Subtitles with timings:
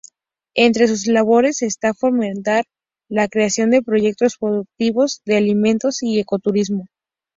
[0.55, 2.65] Entre sus labores está fomentar
[3.07, 6.87] la creación de proyectos productivos de alimentos y ecoturismo.